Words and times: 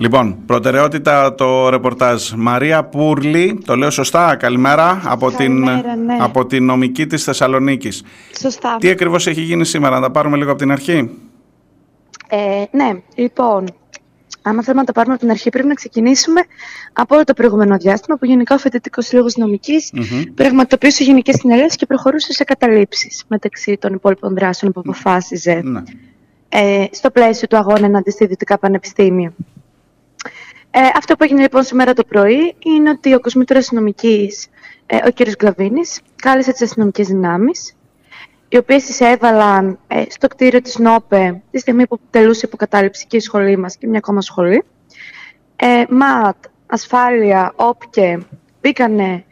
Λοιπόν, 0.00 0.36
προτεραιότητα 0.46 1.34
το 1.34 1.68
ρεπορτάζ. 1.68 2.30
Μαρία 2.36 2.84
Πούρλη, 2.84 3.60
το 3.64 3.76
λέω 3.76 3.90
σωστά, 3.90 4.36
καλημέρα, 4.36 5.00
από, 5.04 5.30
την, 5.30 5.58
ναι. 5.62 5.82
από 6.20 6.46
την 6.46 6.64
νομική 6.64 7.06
της 7.06 7.24
Θεσσαλονίκης. 7.24 8.02
Σωστά. 8.40 8.76
Τι 8.80 8.88
ακριβώς 8.90 9.26
έχει 9.26 9.40
γίνει 9.40 9.64
σήμερα, 9.64 9.94
να 9.94 10.00
τα 10.00 10.10
πάρουμε 10.10 10.36
λίγο 10.36 10.50
από 10.50 10.58
την 10.58 10.70
αρχή; 10.72 11.10
Ε, 12.28 12.64
ναι, 12.70 13.00
λοιπόν, 13.14 13.64
άμα 14.42 14.62
θέλουμε 14.62 14.80
να 14.80 14.86
τα 14.86 14.92
πάρουμε 14.92 15.12
από 15.14 15.22
την 15.22 15.30
αρχή, 15.30 15.50
πρέπει 15.50 15.68
να 15.68 15.74
ξεκινήσουμε 15.74 16.40
από 16.92 17.14
όλο 17.14 17.24
το 17.24 17.34
προηγούμενο 17.34 17.76
διάστημα 17.76 18.16
που 18.16 18.24
γενικά 18.24 18.54
ο 18.54 18.58
Φοιτητικός 18.58 19.06
Σύλλογο 19.06 19.28
Νομικής 19.36 19.90
Μμμ. 19.92 20.22
πραγματοποιούσε 20.34 21.02
γενικές 21.04 21.34
συνελεύσει 21.34 21.76
και 21.76 21.86
προχωρούσε 21.86 22.32
σε 22.32 22.44
καταλήψεις 22.44 23.24
μεταξύ 23.28 23.76
των 23.80 23.92
υπόλοιπων 23.94 24.34
δράσεων 24.34 24.72
που 24.72 24.80
αποφάσιζε 24.80 25.60
Ναι. 25.64 25.82
ε, 26.48 26.84
στο 26.90 27.10
πλαίσιο 27.10 27.48
του 27.48 27.56
αγώνα 27.56 27.86
εναντί 27.86 28.10
στα 28.10 28.24
ιδιωτικά 28.24 28.58
πανεπιστήμια. 28.58 29.32
Ε, 30.80 30.90
αυτό 30.96 31.16
που 31.16 31.24
έγινε 31.24 31.40
λοιπόν 31.40 31.62
σήμερα 31.62 31.92
το 31.92 32.04
πρωί 32.04 32.54
είναι 32.58 32.90
ότι 32.90 33.14
ο 33.14 33.20
κοσμήτωρας 33.20 33.62
αστυνομικής, 33.62 34.48
ε, 34.86 34.96
ο 34.96 35.12
κ. 35.14 35.36
Γκλαβίνης, 35.36 36.00
κάλεσε 36.16 36.52
τις 36.52 36.62
αστυνομικές 36.62 37.06
δυνάμεις, 37.06 37.76
οι 38.48 38.56
οποίες 38.56 38.88
εισέβαλαν 38.88 39.78
ε, 39.86 40.02
στο 40.08 40.28
κτίριο 40.28 40.62
της 40.62 40.78
ΝΟΠΕ 40.78 41.42
τη 41.50 41.58
στιγμή 41.58 41.86
που 41.86 42.00
τελούσε 42.10 42.46
υποκατάληψη 42.46 43.06
και 43.06 43.16
η 43.16 43.20
σχολή 43.20 43.56
μας 43.56 43.76
και 43.76 43.86
μια 43.86 43.98
ακόμα 43.98 44.20
σχολή. 44.20 44.64
Ε, 45.56 45.84
ΜΑΤ, 45.88 46.36
ασφάλεια, 46.66 47.52
όπκε, 47.56 48.18
μπήκανε 48.60 49.24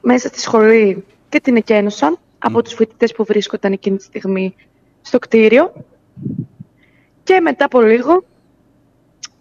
μέσα 0.00 0.28
στη 0.28 0.40
σχολή 0.40 1.04
και 1.28 1.40
την 1.40 1.56
εκένωσαν 1.56 2.18
από 2.38 2.62
τους 2.62 2.74
φοιτητές 2.74 3.12
που 3.12 3.24
βρίσκονταν 3.24 3.72
εκείνη 3.72 3.96
τη 3.96 4.02
στιγμή 4.02 4.54
στο 5.02 5.18
κτίριο. 5.18 5.72
Και 7.22 7.40
μετά 7.40 7.64
από 7.64 7.80
λίγο, 7.80 8.24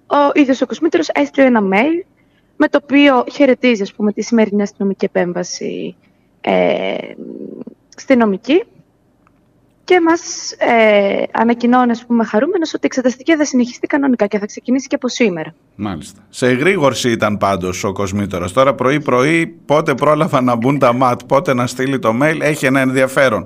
ο 0.07 0.39
ίδιος 0.39 0.61
ο 0.61 0.65
Κοσμήτρος 0.65 1.09
έστειλε 1.13 1.47
ένα 1.47 1.61
mail 1.61 2.05
με 2.55 2.67
το 2.67 2.79
οποίο 2.83 3.25
χαιρετίζει 3.31 3.81
ας 3.81 3.93
πούμε, 3.93 4.11
τη 4.11 4.21
σημερινή 4.21 4.61
αστυνομική 4.61 5.05
επέμβαση 5.05 5.95
ε, 6.41 6.95
στη 7.95 8.15
νομική 8.15 8.63
και 9.83 10.01
μας 10.01 10.51
ε, 10.51 11.23
ανακοινώνει 11.31 11.91
ας 11.91 12.05
πούμε, 12.05 12.23
χαρούμενος 12.23 12.73
ότι 12.73 12.83
η 12.83 12.85
εξεταστική 12.85 13.35
θα 13.35 13.45
συνεχιστεί 13.45 13.87
κανονικά 13.87 14.27
και 14.27 14.39
θα 14.39 14.45
ξεκινήσει 14.45 14.87
και 14.87 14.95
από 14.95 15.07
σήμερα. 15.07 15.55
Μάλιστα. 15.75 16.21
Σε 16.29 16.47
εγρήγορση 16.47 17.11
ήταν 17.11 17.37
πάντως 17.37 17.83
ο 17.83 17.91
Κοσμήτωρας. 17.91 18.51
Τώρα 18.51 18.73
πρωί-πρωί 18.73 19.47
πότε 19.65 19.93
πρόλαβα 19.93 20.41
να 20.41 20.55
μπουν 20.55 20.79
τα 20.79 20.93
ΜΑΤ, 20.93 21.21
πότε 21.27 21.53
να 21.53 21.67
στείλει 21.67 21.99
το 21.99 22.17
mail, 22.21 22.37
έχει 22.41 22.65
ένα 22.65 22.79
ενδιαφέρον. 22.79 23.45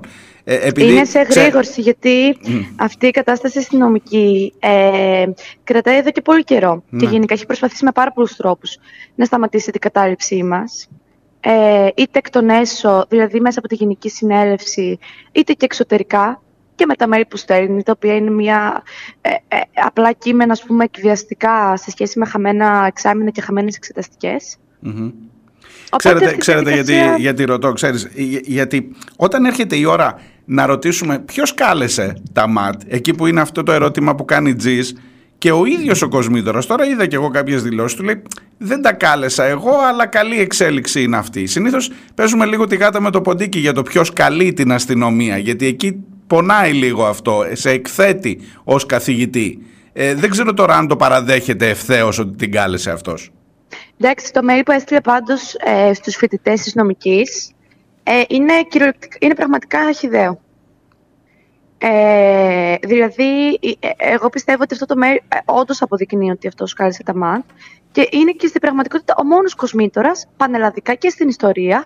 Ε, 0.52 0.68
επειδή 0.68 0.92
Είναι 0.92 1.04
σε 1.04 1.24
ξέ- 1.24 1.42
γρήγορση 1.42 1.80
γιατί 1.80 2.36
αυτή 2.76 3.06
η 3.06 3.10
κατάσταση 3.10 3.58
αστυνομική 3.58 4.52
ε, 4.58 5.24
κρατάει 5.64 5.96
εδώ 5.96 6.10
και 6.10 6.20
πολύ 6.20 6.44
καιρό 6.44 6.82
Ναι. 6.88 7.00
και 7.00 7.06
γενικά 7.10 7.34
έχει 7.34 7.46
προσπαθήσει 7.46 7.84
με 7.84 7.92
πάρα 7.92 8.12
πολλούς 8.12 8.36
τρόπους 8.36 8.76
να 9.14 9.24
σταματήσει 9.24 9.70
την 9.70 9.80
κατάληψή 9.80 10.42
μας. 10.42 10.88
Ε, 11.40 11.88
είτε 11.96 12.18
εκ 12.18 12.30
των 12.30 12.48
έσω, 12.48 13.04
δηλαδή 13.08 13.40
μέσα 13.40 13.58
από 13.58 13.68
τη 13.68 13.74
Γενική 13.74 14.08
Συνέλευση, 14.08 14.98
είτε 15.32 15.52
και 15.52 15.64
εξωτερικά 15.64 16.42
και 16.74 16.86
με 16.86 16.94
τα 16.94 17.06
mail 17.12 17.22
που 17.28 17.36
στέλνει, 17.36 17.82
τα 17.82 17.92
οποία 17.96 18.14
είναι 18.14 18.30
μια 18.30 18.82
ε, 19.20 19.30
ε, 19.30 19.60
απλά 19.84 20.12
κείμενα, 20.12 20.52
ας 20.52 20.62
πούμε, 20.64 20.84
εκβιαστικά 20.84 21.76
σε 21.76 21.90
σχέση 21.90 22.18
με 22.18 22.26
χαμένα 22.26 22.84
εξάμεινα 22.86 23.30
και 23.30 23.40
χαμένες 23.40 23.76
εξεταστικές. 23.76 24.56
Μμμ. 24.80 25.10
Οπότε 25.90 25.96
Ξέρετε, 25.96 26.24
αυτή 26.24 26.36
η 26.36 26.38
ξέρετε 26.38 26.70
διαδικασία- 26.70 27.04
γιατί, 27.04 27.22
γιατί 27.22 27.44
ρωτώ, 27.44 27.72
ξέρεις, 27.72 28.08
για- 28.14 28.40
γιατί 28.44 28.88
όταν 29.16 29.44
έρχεται 29.44 29.76
η 29.76 29.84
ώρα 29.84 30.20
να 30.44 30.66
ρωτήσουμε 30.66 31.18
ποιος 31.18 31.54
κάλεσε 31.54 32.22
τα 32.32 32.48
ΜΑΤ, 32.48 32.80
εκεί 32.88 33.14
που 33.14 33.26
είναι 33.26 33.40
αυτό 33.40 33.62
το 33.62 33.72
ερώτημα 33.72 34.14
που 34.14 34.24
κάνει 34.24 34.54
Τζις, 34.54 34.94
και 35.38 35.52
ο 35.52 35.64
ίδιος 35.64 36.02
ο 36.02 36.08
Κοσμήτωρας, 36.08 36.66
τώρα 36.66 36.86
είδα 36.86 37.06
και 37.06 37.16
εγώ 37.16 37.28
κάποιες 37.30 37.62
δηλώσεις 37.62 37.96
του, 37.96 38.02
λέει 38.04 38.22
δεν 38.58 38.82
τα 38.82 38.92
κάλεσα 38.92 39.44
εγώ, 39.44 39.70
αλλά 39.88 40.06
καλή 40.06 40.40
εξέλιξη 40.40 41.02
είναι 41.02 41.16
αυτή. 41.16 41.46
Συνήθως 41.46 41.90
παίζουμε 42.14 42.46
λίγο 42.46 42.66
τη 42.66 42.76
γάτα 42.76 43.00
με 43.00 43.10
το 43.10 43.20
ποντίκι 43.20 43.58
για 43.58 43.72
το 43.72 43.82
ποιος 43.82 44.12
καλεί 44.12 44.52
την 44.52 44.72
αστυνομία, 44.72 45.38
γιατί 45.38 45.66
εκεί 45.66 46.04
πονάει 46.26 46.72
λίγο 46.72 47.06
αυτό, 47.06 47.44
σε 47.52 47.70
εκθέτει 47.70 48.40
ως 48.64 48.86
καθηγητή. 48.86 49.58
Ε, 49.92 50.14
δεν 50.14 50.30
ξέρω 50.30 50.54
τώρα 50.54 50.76
αν 50.76 50.88
το 50.88 50.96
παραδέχεται 50.96 51.68
ευθέως 51.68 52.18
ότι 52.18 52.36
την 52.36 52.52
κάλεσε 52.52 52.90
αυτός. 52.90 53.30
Εντάξει, 54.02 54.32
το 54.32 54.40
mail 54.50 54.62
που 54.64 54.72
έστειλε 54.72 55.00
πάντως 55.00 55.54
ε, 55.54 55.94
στους 55.94 56.16
φοιτητές 56.16 56.62
της 56.62 56.74
νομικής 56.74 57.52
ε, 58.02 58.22
είναι, 58.28 58.62
κυριολεκτικά- 58.68 59.18
είναι 59.20 59.34
πραγματικά 59.34 59.92
χιδαίο. 59.92 60.40
Ε, 61.78 62.74
δηλαδή, 62.82 63.52
ε, 63.80 63.88
εγώ 63.96 64.28
πιστεύω 64.28 64.62
ότι 64.62 64.74
αυτό 64.74 64.86
το 64.86 64.94
mail 65.04 65.16
ε, 65.28 65.38
όντως 65.44 65.82
αποδεικνύει 65.82 66.30
ότι 66.30 66.46
αυτός 66.46 66.72
κάλεσε 66.72 67.02
τα 67.02 67.14
ΜΑΤ 67.14 67.44
και 67.92 68.08
είναι 68.10 68.30
και 68.30 68.46
στην 68.46 68.60
πραγματικότητα 68.60 69.14
ο 69.18 69.24
μόνος 69.24 69.54
κοσμήτορας, 69.54 70.26
πανελλαδικά 70.36 70.94
και 70.94 71.08
στην 71.08 71.28
ιστορία, 71.28 71.84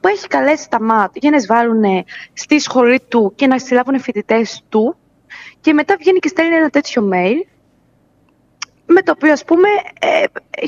που 0.00 0.08
έχει 0.08 0.26
καλέσει 0.26 0.70
τα 0.70 0.82
ΜΑΤ 0.82 1.16
για 1.16 1.30
να 1.30 1.36
εισβάλλουν 1.36 1.82
ε, 1.82 2.04
στη 2.32 2.58
σχολή 2.60 3.00
του 3.08 3.32
και 3.34 3.46
να 3.46 3.58
συλλάβουν 3.58 4.00
φοιτητές 4.00 4.62
του 4.68 4.96
και 5.60 5.72
μετά 5.72 5.96
βγαίνει 5.98 6.18
και 6.18 6.28
στέλνει 6.28 6.54
ένα 6.54 6.70
τέτοιο 6.70 7.10
mail 7.12 7.55
με 8.86 9.02
το 9.02 9.12
οποίο 9.16 9.32
ας 9.32 9.44
πούμε 9.44 9.68
ε, 10.00 10.08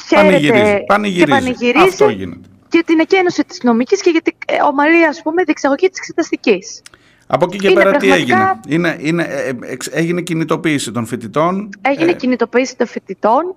χαίρεται 0.08 0.30
Πανηγυρίζει. 0.30 0.84
Πανηγυρίζει. 0.86 1.24
και 1.24 1.30
πανηγυρίζει 1.30 1.84
Αυτό 1.88 2.08
γίνεται. 2.08 2.48
για 2.70 2.82
την 2.84 2.98
εκένωση 3.00 3.44
της 3.44 3.62
νομικής 3.62 4.00
και 4.02 4.10
για 4.10 4.20
την 4.22 4.34
ε, 4.46 4.62
ομαλή 4.62 5.04
ας 5.06 5.22
πούμε 5.22 5.42
διεξαγωγή 5.42 5.88
της 5.88 5.98
εξεταστικής. 5.98 6.82
Από 7.26 7.44
εκεί 7.44 7.56
και 7.58 7.68
Είναι 7.68 7.82
πέρα 7.82 7.96
τι 7.96 8.06
πραγματικά- 8.06 8.60
έγινε; 8.68 8.76
Είναι, 8.76 8.96
είναι, 9.00 9.22
ε, 9.22 9.48
ε, 9.48 9.56
εξ- 9.72 9.90
έγινε 9.92 10.20
κινητοποίηση 10.20 10.92
των 10.92 11.06
φοιτητών. 11.06 11.68
Έγινε 11.80 12.10
Ε, 12.10 12.14
κινητοποίηση 12.14 12.76
των 12.76 12.86
φοιτητών. 12.86 13.56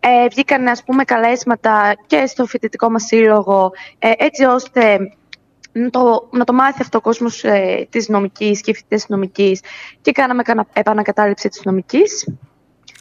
Ε, 0.00 0.28
βγήκαν 0.30 0.66
ας 0.68 0.84
πούμε 0.84 1.04
καλέσματα 1.04 1.94
και 2.06 2.26
στο 2.26 2.46
φοιτητικό 2.46 2.90
μας 2.90 3.02
σύλλογο 3.04 3.72
ε, 3.98 4.10
έτσι 4.16 4.44
ώστε 4.44 4.98
να 5.72 5.90
το, 5.90 6.28
να 6.32 6.44
το 6.44 6.52
μάθει 6.52 6.78
αυτό 6.82 6.98
ο 6.98 7.00
κόσμος 7.00 7.44
ε, 7.44 7.86
της 7.90 8.08
νομικής 8.08 8.60
και 8.60 8.70
οι 8.70 8.74
φοιτητές 8.74 9.00
της 9.00 9.08
νομικής 9.08 9.60
και 10.02 10.12
κάναμε 10.12 10.42
κανα, 10.42 10.66
επανακατάληψη 10.72 11.48
της 11.48 11.60
νομικής. 11.64 12.28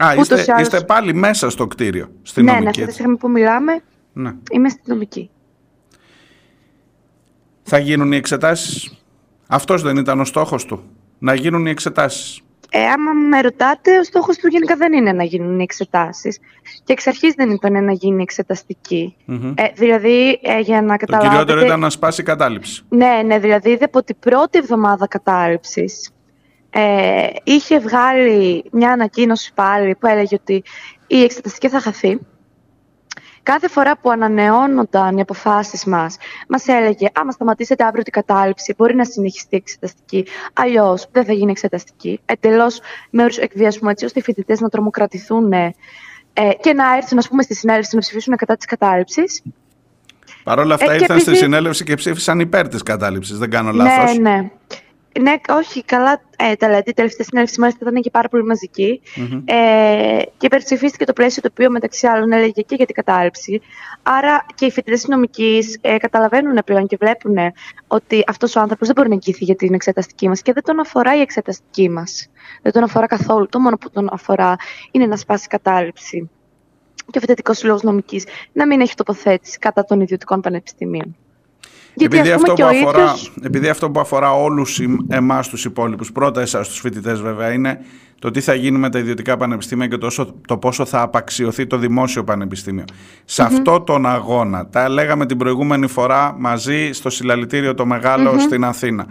Α, 0.04 0.12
ούτως 0.12 0.22
είστε, 0.22 0.42
ή 0.42 0.46
άλλως- 0.54 0.62
είστε 0.62 0.82
πάλι 0.82 1.14
μέσα 1.14 1.50
στο 1.50 1.68
κτίριο, 1.68 2.12
στη 2.22 2.44
ναι, 2.44 2.52
ναι, 2.52 2.58
νομική. 2.60 2.68
αυτή 2.70 2.82
τη 2.82 2.88
έτσι. 2.88 2.96
στιγμή 3.00 3.18
που 3.18 3.30
μιλάμε 3.30 3.80
Ναι. 4.14 4.34
είμαι 4.52 4.70
στη 4.70 4.82
νομική. 4.86 5.30
Θα 7.64 7.78
γίνουν 7.78 8.12
οι 8.12 8.16
εξετάσεις; 8.16 8.94
Αυτός 9.48 9.82
δεν 9.82 9.98
ήταν 9.98 10.20
ο 10.20 10.26
στόχος 10.26 10.66
του. 10.66 10.84
Να 11.20 11.34
γίνουν 11.34 11.66
οι 11.66 11.70
εξετάσεις. 11.70 12.42
Ε, 12.72 12.86
άμα 12.86 13.12
με 13.14 13.42
ρωτάτε, 13.42 14.00
ο 14.00 14.04
στόχος 14.04 14.38
του 14.38 14.48
γενικά 14.48 14.76
δεν 14.76 14.94
είναι 14.94 15.12
να 15.12 15.24
γίνουν 15.24 15.60
οι 15.60 15.64
εξετάσεις. 15.64 16.40
Και 16.84 16.94
εξ 16.94 17.08
αρχής 17.08 17.34
δεν 17.34 17.50
ήταν 17.50 17.84
να 17.84 17.92
γίνει 17.92 18.22
εξεταστική. 18.22 19.16
Μμμ. 19.26 19.54
Ε, 19.58 19.64
δηλαδή, 19.76 20.40
ε, 20.44 20.60
για 20.60 20.82
να 20.82 20.98
Το 20.98 21.06
καταλάβετε... 21.06 21.30
κυριότερο 21.36 21.66
ήταν 21.66 21.80
να 21.80 21.90
σπάσει 21.90 22.22
η 22.22 22.24
κατάληψη. 22.24 22.84
Ναι, 22.90 23.22
ναι, 23.26 23.40
δηλαδή 23.40 23.70
είδε 23.70 23.86
από 23.86 24.04
την 24.04 24.16
πρώτη 24.20 24.58
εβδομάδα 24.58 25.08
κατάληψης 25.08 26.10
ε, 26.70 27.28
είχε 27.44 27.80
βγάλει 27.80 28.64
μια 28.72 28.92
ανακοίνωση 28.92 29.52
πάλι 29.54 29.96
που 29.96 30.08
έλεγε 30.08 30.36
ότι 30.36 30.64
η 31.08 31.24
εξεταστική 31.24 31.70
θα 31.70 31.80
χαθεί. 31.80 32.20
Κάθε 33.44 33.68
φορά 33.68 33.98
που 33.98 34.10
ανανεώνονταν 34.12 35.18
οι 35.18 35.22
αποφάσεις 35.22 35.86
μας, 35.86 36.18
μας 36.48 36.68
έλεγε 36.68 37.08
«Άμα 37.14 37.32
σταματήσετε 37.32 37.84
αύριο 37.84 38.04
την 38.04 38.14
κατάληψη, 38.14 38.74
μπορεί 38.78 38.96
να 38.96 39.06
συνεχιστεί 39.06 39.56
η 39.56 39.58
εξεταστική, 39.58 40.26
αλλιώς 40.54 41.08
δεν 41.12 41.26
θα 41.26 41.34
γίνει 41.34 41.52
εξεταστική». 41.52 42.20
Εντελώς 42.26 42.80
με 43.10 43.24
όρους 43.24 43.38
εκβιασμού, 43.38 43.90
έτσι 43.90 44.06
ώστε 44.06 44.20
οι 44.20 44.24
φοιτητές 44.24 44.60
να 44.60 44.70
τρομοκρατηθούν 44.70 45.52
ε, 45.54 45.74
και 46.62 46.74
να 46.74 46.96
έρθουν 46.96 47.18
ας 47.18 47.28
πούμε, 47.28 47.42
στη 47.44 47.56
συνέλευση 47.56 47.96
να 47.96 48.02
ψηφίσουν 48.02 48.36
κατά 48.36 48.56
της 48.56 48.66
κατάληψης. 48.66 49.42
Παρ' 50.44 50.60
όλα 50.60 50.74
αυτά 50.74 50.92
Ε, 50.92 50.96
και 50.96 51.02
ήρθαν 51.02 51.20
στη 51.20 51.30
επειδή- 51.30 51.46
συνέλευση 51.46 51.84
και 51.84 51.96
ψήφισαν 51.96 52.40
υπέρ 52.40 52.68
της 52.68 52.84
κατάληψης. 52.84 53.38
Δεν 53.38 53.50
κάνω 53.50 53.72
λάθος. 53.72 54.18
Ναι, 54.18 54.30
ναι. 54.30 54.50
Ναι, 55.22 55.36
όχι, 55.50 55.84
καλά 55.84 56.22
ε, 56.38 56.56
τα 56.56 56.70
λέτε. 56.70 56.90
Η 56.90 56.94
τελευταία 56.94 57.26
συνέλευση 57.26 57.60
μάλιστα 57.60 57.88
ήταν 57.90 58.02
και 58.02 58.10
πάρα 58.10 58.30
πολύ 58.30 58.44
μαζική. 58.44 59.02
Μμμ. 59.16 59.44
Ε, 59.46 60.22
και 60.38 60.46
υπερψηφίστηκε 60.46 61.06
το 61.06 61.14
πλαίσιο 61.14 61.42
το 61.42 61.50
οποίο 61.52 61.70
μεταξύ 61.70 62.08
άλλων 62.08 62.32
έλεγε 62.32 62.62
και 62.62 62.76
για 62.76 62.86
την 62.86 62.96
κατάληψη. 62.96 63.62
Άρα 64.04 64.46
και 64.56 64.66
οι 64.66 64.72
φοιτητές 64.72 65.08
νομικής 65.08 65.78
ε, 65.82 65.98
καταλαβαίνουν 65.98 66.62
πλέον 66.66 66.88
και 66.88 66.98
βλέπουν 67.00 67.36
ότι 67.88 68.24
αυτός 68.28 68.56
ο 68.56 68.60
άνθρωπος 68.60 68.88
δεν 68.88 68.96
μπορεί 68.96 69.10
να 69.10 69.14
εγγυηθεί 69.14 69.44
για 69.44 69.56
την 69.56 69.74
εξεταστική 69.74 70.28
μας 70.28 70.42
και 70.42 70.54
δεν 70.54 70.64
τον 70.64 70.80
αφορά 70.80 71.16
η 71.16 71.22
εξεταστική 71.22 71.90
μας. 71.90 72.28
Δεν 72.62 72.72
τον 72.72 72.84
αφορά 72.84 73.06
καθόλου. 73.08 73.48
Το 73.48 73.60
μόνο 73.60 73.78
που 73.78 73.90
τον 73.90 74.10
αφορά 74.12 74.56
είναι 74.92 75.06
να 75.06 75.18
σπάσει 75.18 75.44
η 75.46 75.50
κατάληψη. 75.50 76.30
Και 77.12 77.18
ο 77.18 77.20
φοιτητικός 77.20 77.58
σύλλογο 77.58 77.80
νομικής 77.84 78.26
να 78.52 78.68
μην 78.68 78.82
έχει 78.82 78.96
τοποθέτηση 78.96 79.58
κατά 79.58 79.84
των 79.84 80.02
ιδιωτικών 80.02 80.42
πανεπιστημίων. 80.42 81.16
Επειδή, 81.98 82.32
ας 82.32 82.36
αυτό 82.36 82.54
πούμε, 82.54 82.68
που 82.68 82.74
και 82.74 82.78
ο 82.78 82.88
αφορά, 82.88 83.04
ίδιος- 83.04 83.34
επειδή 83.44 83.70
αυτό 83.70 83.90
που 83.92 84.00
αφορά 84.00 84.34
όλους 84.34 84.80
εμά 84.80 84.98
εμάς 85.10 85.50
τους 85.50 85.66
υπόλοιπους, 85.66 86.12
πρώτα 86.12 86.42
εσάς 86.42 86.68
τους 86.68 86.80
φοιτητές 86.80 87.22
βέβαια, 87.22 87.52
είναι 87.52 87.80
το 88.20 88.32
τι 88.32 88.42
θα 88.42 88.54
γίνει 88.54 88.78
με 88.78 88.90
τα 88.90 89.00
ιδιωτικά 89.00 89.38
πανεπιστήμια 89.38 89.88
και 89.88 89.98
τόσο, 89.98 90.36
το 90.48 90.58
πόσο 90.58 90.86
θα 90.86 91.02
απαξιωθεί 91.02 91.68
το 91.68 91.78
δημόσιο 91.78 92.24
πανεπιστήμιο. 92.24 92.84
Σε 93.26 93.44
αυτό 93.44 93.82
τον 93.82 94.06
αγώνα, 94.06 94.68
τα 94.68 94.90
λέγαμε 94.90 95.26
την 95.26 95.38
προηγούμενη 95.38 95.88
φορά 95.88 96.36
μαζί 96.40 96.90
στο 96.92 97.10
συλλαλητήριο 97.10 97.74
το 97.74 97.86
μεγαλο 97.86 98.40
στην 98.40 98.64
Αθήνα. 98.64 99.06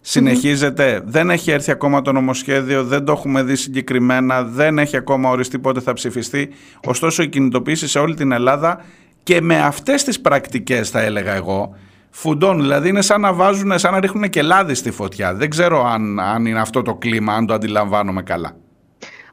συνεχιζεται 0.00 1.02
Δεν 1.04 1.30
έχει 1.30 1.50
έρθει 1.50 1.70
ακόμα 1.70 2.02
το 2.02 2.12
νομοσχέδιο, 2.12 2.84
δεν 2.84 3.04
το 3.04 3.12
έχουμε 3.12 3.42
δει 3.42 3.56
συγκεκριμένα, 3.56 4.42
δεν 4.44 4.78
έχει 4.78 4.96
ακόμα 4.96 5.30
οριστεί 5.30 5.58
πότε 5.58 5.80
θα 5.80 5.92
ψηφιστεί. 5.92 6.48
Ωστόσο, 6.84 7.22
η 7.22 7.28
κινητοποίηση 7.28 7.88
σε 7.88 7.98
όλη 7.98 8.14
την 8.14 8.32
Ελλάδα 8.32 8.84
και 9.22 9.40
με 9.40 9.58
αυτές 9.60 10.04
τις 10.04 10.20
πρακτικές 10.20 10.90
θα 10.90 11.00
έλεγα 11.00 11.32
εγώ, 11.32 11.76
φουντών. 12.14 12.60
Δηλαδή 12.60 12.88
είναι 12.88 13.02
σαν 13.02 13.20
να 13.20 13.32
βάζουν, 13.32 13.78
σαν 13.78 13.92
να 13.92 14.00
ρίχνουν 14.00 14.30
και 14.30 14.42
λάδι 14.42 14.74
στη 14.74 14.90
φωτιά. 14.90 15.34
Δεν 15.34 15.50
ξέρω 15.50 15.84
αν, 15.84 16.20
αν 16.20 16.46
είναι 16.46 16.60
αυτό 16.60 16.82
το 16.82 16.94
κλίμα, 16.94 17.34
αν 17.34 17.46
το 17.46 17.54
αντιλαμβάνομαι 17.54 18.22
καλά. 18.22 18.56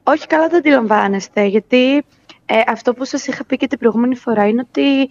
Όχι 0.04 0.28
καλά 0.28 0.48
το 0.48 0.58
αντιλαμβάνεστε, 0.58 1.46
γιατί 1.46 1.96
ε, 2.46 2.62
αυτό 2.68 2.94
που 2.94 3.06
σας 3.06 3.28
είχα 3.28 3.46
πει 3.46 3.58
και 3.58 3.68
την 3.68 3.78
προηγούμενη 3.80 4.16
φορά 4.16 4.48
είναι 4.48 4.66
ότι 4.70 5.10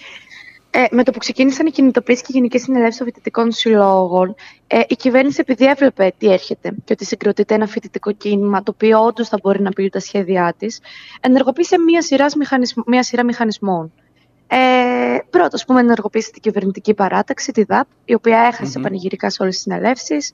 ε, 0.70 0.84
με 0.90 1.04
το 1.04 1.10
που 1.10 1.18
ξεκίνησαν 1.18 1.66
οι 1.66 1.70
κινητοποίησει 1.70 2.22
και 2.22 2.28
οι 2.30 2.34
γενικές 2.34 2.62
συνελεύσεις 2.62 2.96
των 2.96 3.06
φοιτητικών 3.06 3.52
συλλόγων, 3.52 4.34
ε, 4.66 4.80
η 4.88 4.94
κυβέρνηση, 4.94 5.38
επειδή 5.40 5.64
έβλεπε 5.64 6.12
τι 6.18 6.32
έρχεται 6.32 6.74
και 6.84 6.92
ότι 6.92 7.04
συγκροτείται 7.04 7.54
ένα 7.54 7.66
φοιτητικό 7.66 8.12
κίνημα, 8.12 8.62
το 8.62 8.72
οποίο 8.74 9.04
όντως 9.04 9.28
θα 9.28 9.38
μπορεί 9.42 9.62
να 9.62 9.70
πει 9.70 9.88
τα 9.88 10.00
σχέδιά 10.00 10.54
της, 10.58 10.80
ενεργοποίησε 11.20 11.78
μία 11.78 12.02
σειράς, 12.02 12.34
μία 12.86 13.02
σειρά 13.02 13.24
μηχανισμών. 13.24 13.92
Ε, 14.52 15.18
πρώτος, 15.30 15.62
α 15.62 15.64
πούμε, 15.64 15.80
ενεργοποίησε 15.80 16.30
την 16.30 16.42
κυβερνητική 16.42 16.94
παράταξη, 16.94 17.52
τη 17.52 17.64
ΔΑΠ, 17.64 17.86
η 18.04 18.14
οποία 18.14 18.38
έχασε 18.38 18.72
mm-hmm. 18.78 18.82
πανηγυρικά 18.82 19.30
σε 19.30 19.42
όλες 19.42 19.54
τις 19.54 19.62
συνελεύσεις. 19.62 20.32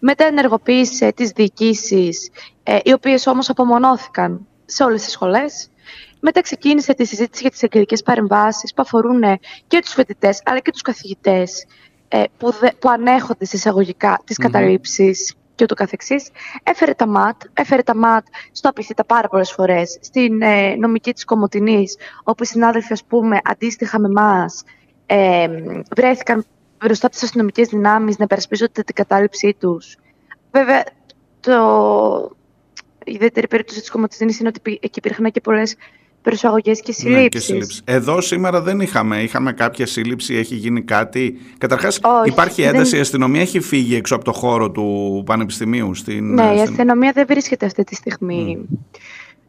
Μετά 0.00 0.24
ενεργοποίησε 0.24 1.12
τις 1.12 1.30
διοικήσεις, 1.30 2.30
ε, 2.62 2.78
οι 2.82 2.92
οποίες 2.92 3.26
όμως 3.26 3.48
απομονώθηκαν 3.48 4.46
σε 4.64 4.84
όλες 4.84 5.02
τις 5.02 5.12
σχολές. 5.12 5.68
Μετά 6.20 6.40
ξεκίνησε 6.40 6.94
τη 6.94 7.04
συζήτηση 7.04 7.42
για 7.42 7.50
τις 7.50 7.62
εγγελικέ 7.62 7.96
παρεμβάσεις 8.04 8.74
που 8.74 8.82
αφορούν 8.82 9.22
ε, 9.22 9.38
και 9.66 9.80
τους 9.80 9.92
φοιτητές 9.92 10.40
αλλά 10.44 10.58
και 10.58 10.70
τους 10.70 10.82
καθηγητές 10.82 11.66
ε, 12.08 12.22
που, 12.36 12.52
που 12.78 12.88
ανέχονται 12.88 13.46
εισαγωγικά 13.50 14.20
τις 14.24 14.36
mm-hmm. 14.36 14.42
καταλήψεις 14.42 15.34
και 15.54 15.64
ούτω 15.64 15.74
καθεξής. 15.74 16.30
Έφερε 16.62 16.92
τα 16.94 17.06
ΜΑΤ, 17.06 17.42
έφερε 17.52 17.82
τα 17.82 17.96
ΜΑΤ 17.96 18.26
στο 18.52 18.68
απειθήτα 18.68 19.04
πάρα 19.04 19.28
πολλές 19.28 19.52
φορές, 19.52 19.98
στην 20.00 20.42
ε, 20.42 20.74
νομική 20.74 21.12
της 21.12 21.24
Κομωτινής, 21.24 21.96
όπου 22.22 22.42
οι 22.42 22.46
συνάδελφοι, 22.46 22.92
ας 22.92 23.04
πούμε, 23.04 23.40
αντίστοιχα 23.44 24.00
με 24.00 24.06
εμάς, 24.06 24.62
ε, 25.06 25.48
βρέθηκαν 25.96 26.44
μπροστά 26.78 27.06
από 27.06 27.14
τις 27.14 27.24
αστυνομικές 27.24 27.68
δυνάμεις 27.68 28.18
να 28.18 28.24
υπερασπίζονται 28.24 28.82
την 28.82 28.94
κατάληψή 28.94 29.56
τους. 29.60 29.96
Βέβαια, 30.50 30.84
το... 31.40 32.36
η 33.04 33.12
ιδιαίτερη 33.12 33.48
περίπτωση 33.48 33.80
της 33.80 33.90
Κομωτινής 33.90 34.38
είναι 34.38 34.48
ότι 34.48 34.78
εκεί 34.80 34.98
υπήρχαν 34.98 35.30
και 35.30 35.40
πολλές 35.40 35.76
προσαγωγές 36.24 36.80
και 36.80 36.92
συλλήψεις. 36.92 37.82
Ναι, 37.86 37.94
Εδώ 37.94 38.20
σήμερα 38.20 38.60
δεν 38.60 38.80
είχαμε. 38.80 39.22
Είχαμε 39.22 39.52
κάποια 39.52 39.86
σύλληψη, 39.86 40.34
έχει 40.34 40.54
γίνει 40.54 40.82
κάτι. 40.82 41.38
Καταρχάς, 41.58 42.00
υπάρχει 42.24 42.62
ένταση. 42.62 42.90
Δεν... 42.90 42.98
Η 42.98 43.02
αστυνομία 43.02 43.40
έχει 43.40 43.60
φύγει 43.60 43.94
έξω 43.94 44.14
από 44.14 44.24
το 44.24 44.32
χώρο 44.32 44.70
του 44.70 45.22
Πανεπιστημίου. 45.26 45.94
Στην... 45.94 46.34
Ναι, 46.34 46.54
η 46.56 46.60
αστυνομία 46.60 47.12
δεν 47.12 47.26
βρίσκεται 47.28 47.66
αυτή 47.66 47.84
τη 47.84 47.94
στιγμή 47.94 48.58
mm. 48.60 48.76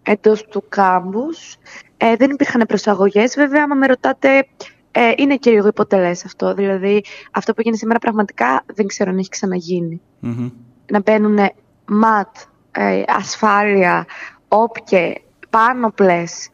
εντός 0.04 0.46
του 0.46 0.64
κάμπους. 0.70 1.56
Ε, 1.98 2.16
δεν 2.16 2.30
υπήρχαν 2.30 2.64
προσαγωγές. 2.68 3.36
Βέβαια, 3.36 3.64
άμα 3.64 3.76
με 3.76 3.86
ρωτάτε, 3.86 4.48
ε, 4.92 5.12
είναι 5.18 5.36
και 5.36 5.52
λίγο 5.52 5.68
υποτελές 5.68 6.26
αυτό. 6.26 6.54
Δηλαδή, 6.54 7.04
αυτό 7.32 7.54
που 7.54 7.60
έγινε 7.60 7.78
σήμερα 7.78 8.00
πραγματικά 8.00 8.64
δεν 8.74 8.88
ξέρω 8.88 9.10
αν 9.12 9.18
έχει 9.18 9.30
ξαναγίνει. 9.30 10.02
Mm-hmm. 10.24 10.52
Να 10.92 11.02
μπαίνουν 11.02 11.38
ματ, 11.86 12.36
ε, 12.72 13.04
ασφάλεια, 13.08 14.06
όποιε, 14.48 15.14
πάνωπλες 15.50 16.50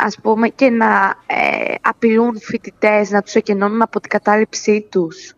ας 0.00 0.18
πούμε, 0.22 0.48
και 0.48 0.70
να 0.70 1.14
ε, 1.26 1.74
απειλούν 1.80 2.40
φοιτητές, 2.40 3.10
να 3.10 3.22
τους 3.22 3.34
εκενώνουν 3.34 3.82
από 3.82 4.00
την 4.00 4.10
κατάληψή 4.10 4.86
τους. 4.90 5.32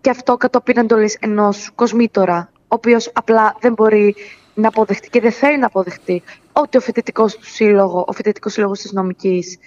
Και 0.00 0.10
αυτό 0.10 0.36
κατόπιν 0.36 0.78
εντολής 0.78 1.16
ενός 1.20 1.70
κοσμήτορα, 1.74 2.50
ο 2.52 2.66
οποίος 2.66 3.10
απλά 3.12 3.56
δεν 3.60 3.72
μπορεί 3.72 4.14
να 4.54 4.68
αποδεχτεί 4.68 5.08
και 5.08 5.20
δεν 5.20 5.32
θέλει 5.32 5.58
να 5.58 5.66
αποδεχτεί 5.66 6.22
ότι 6.52 6.76
ο 6.76 6.80
φοιτητικός 6.80 7.36
του 7.36 7.46
σύλλογο, 7.46 8.04
ο 8.08 8.12
φοιτητικός 8.12 8.52
σύλλογος 8.52 8.80
της 8.80 8.92
νομικής, 8.92 9.58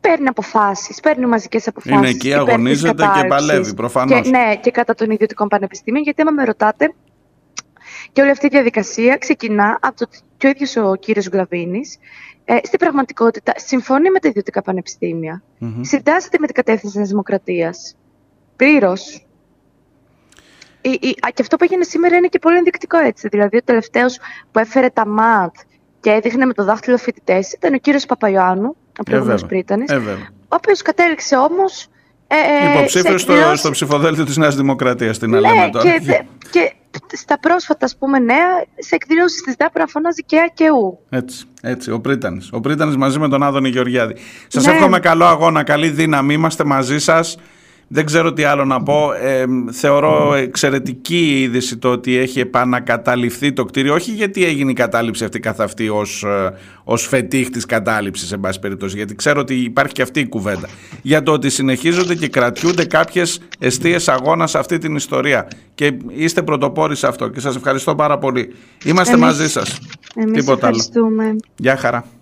παίρνει 0.00 0.28
αποφάσεις, 0.28 1.00
παίρνει 1.00 1.26
μαζικές 1.26 1.68
αποφάσεις. 1.68 1.98
Είναι 1.98 2.08
εκεί, 2.08 2.34
αγωνίζεται 2.34 3.10
και 3.14 3.26
παλεύει 3.26 3.74
προφανώς. 3.74 4.28
Ναι, 4.28 4.56
και 4.60 4.70
κατά 4.70 4.94
των 4.94 5.10
ιδιωτικών 5.10 5.48
πανεπιστήμιων, 5.48 6.04
γιατί 6.04 6.22
άμα 6.22 6.30
με 6.30 6.44
ρωτάτε, 6.44 6.94
και 8.12 8.20
όλη 8.20 8.30
αυτή 8.30 8.46
η 8.46 8.48
διαδικασία 8.48 9.16
ξεκινά 9.16 9.78
από 9.80 9.96
το 9.96 10.04
ότι 10.08 10.18
και 10.36 10.46
ο 10.46 10.50
ίδιος 10.50 10.76
ο 10.76 10.94
κύριος 10.94 11.28
Γκλαβίνη 11.28 11.80
ε, 12.44 12.56
στην 12.62 12.78
πραγματικότητα 12.78 13.52
συμφωνεί 13.56 14.10
με 14.10 14.18
τα 14.18 14.28
ιδιωτικά 14.28 14.62
πανεπιστήμια. 14.62 15.42
Mm-hmm. 15.60 15.80
Συντάσσεται 15.80 16.36
με 16.40 16.46
την 16.46 16.54
κατεύθυνση 16.54 16.98
της 16.98 17.08
Δημοκρατίας. 17.08 17.96
Πλήρως. 18.56 19.26
Και 21.34 21.42
αυτό 21.42 21.56
που 21.56 21.64
έγινε 21.64 21.84
σήμερα 21.84 22.16
είναι 22.16 22.26
και 22.26 22.38
πολύ 22.38 22.56
ενδεικτικό 22.56 22.98
έτσι. 22.98 23.28
Δηλαδή, 23.28 23.56
ο 23.56 23.62
τελευταίος 23.64 24.18
που 24.50 24.58
έφερε 24.58 24.88
τα 24.88 25.06
ΜΑΤ 25.06 25.54
και 26.00 26.10
έδειχνε 26.10 26.44
με 26.46 26.52
το 26.52 26.64
δάχτυλο 26.64 26.96
φοιτητές 26.96 27.52
ήταν 27.52 27.74
ο 27.74 27.78
κύριος 27.78 28.06
Παπαϊωάννου, 28.06 28.76
ο 28.98 29.02
προηγούμενος 29.02 29.42
ε, 29.42 29.46
πρίτανης. 29.46 29.90
Ε, 29.90 29.96
ο 30.38 30.54
οποίος 30.54 30.82
κατέληξε 30.82 31.36
όμως. 31.36 31.88
Ε, 32.28 32.70
Υποψήφιος 32.74 33.20
στο, 33.20 33.34
στο 33.54 33.70
ψηφοδέλτιο 33.70 34.24
της 34.24 34.36
Νέας 34.36 34.56
Δημοκρατίας 34.56 35.16
στην 35.16 35.30
ναι, 35.30 35.38
Και, 36.50 36.72
και 36.90 37.16
στα 37.16 37.38
πρόσφατα 37.38 37.84
ας 37.84 37.96
πούμε, 37.96 38.18
νέα, 38.18 38.64
σε 38.78 38.94
εκδηλώσεις 38.94 39.42
της 39.42 39.54
ΔΑΠ 39.58 39.78
να 39.78 39.86
φωνάζει 39.86 40.22
και 40.22 40.38
Α 40.38 40.50
και 40.54 40.70
Ου. 40.70 40.98
Έτσι, 41.08 41.44
έτσι, 41.62 41.90
ο 41.90 42.00
Πρίτανης. 42.00 42.48
Ο 42.52 42.60
Πρίτανης 42.60 42.96
μαζί 42.96 43.18
με 43.18 43.28
τον 43.28 43.42
Άδωνη 43.42 43.68
Γεωργιάδη. 43.68 44.14
Σας 44.48 44.64
ναι. 44.64 44.72
εύχομαι 44.72 44.98
καλό 44.98 45.24
αγώνα, 45.24 45.62
καλή 45.62 45.88
δύναμη, 45.88 46.34
είμαστε 46.34 46.64
μαζί 46.64 46.98
σας. 46.98 47.38
Δεν 47.88 48.04
ξέρω 48.04 48.32
τι 48.32 48.44
άλλο 48.44 48.64
να 48.64 48.82
πω. 48.82 49.12
Ε, 49.12 49.44
θεωρώ 49.72 50.34
εξαιρετική 50.34 51.16
η 51.16 51.42
είδηση 51.42 51.76
το 51.76 51.90
ότι 51.90 52.16
έχει 52.16 52.40
επανακαταληφθεί 52.40 53.52
το 53.52 53.64
κτίριο. 53.64 53.94
Όχι 53.94 54.10
γιατί 54.10 54.44
έγινε 54.44 54.70
η 54.70 54.74
κατάληψη 54.74 55.24
αυτή 55.24 55.40
καθ' 55.40 55.60
αυτή 55.60 55.88
ως, 55.88 56.22
ε, 56.22 56.52
ως 56.84 57.06
φετίχ 57.06 57.48
της 57.48 57.66
κατάληψης, 57.66 58.28
σε 58.28 58.36
πάση 58.36 58.58
περιπτώσει. 58.58 58.96
Γιατί 58.96 59.14
ξέρω 59.14 59.40
ότι 59.40 59.54
υπάρχει 59.54 59.92
και 59.92 60.02
αυτή 60.02 60.20
η 60.20 60.26
κουβέντα. 60.26 60.68
Για 61.02 61.22
το 61.22 61.32
ότι 61.32 61.50
συνεχίζονται 61.50 62.14
και 62.14 62.28
κρατιούνται 62.28 62.84
κάποιες 62.84 63.40
αιστείες 63.58 64.08
αγώνας 64.08 64.50
σε 64.50 64.58
αυτή 64.58 64.78
την 64.78 64.96
ιστορία. 64.96 65.48
Και 65.74 65.92
είστε 66.08 66.42
πρωτοπόροι 66.42 66.96
σε 66.96 67.06
αυτό. 67.06 67.28
Και 67.28 67.40
σας 67.40 67.56
ευχαριστώ 67.56 67.94
πάρα 67.94 68.18
πολύ. 68.18 68.54
Είμαστε 68.84 69.16
μαζί 69.16 69.48
σας. 69.48 69.78
Εμείς 70.14 70.40
Τίποτα 70.40 70.66
ευχαριστούμε. 70.66 71.36
Γεια 71.56 71.76
χαρά. 71.76 72.06